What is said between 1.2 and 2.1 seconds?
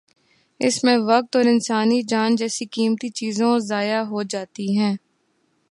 اور انسانی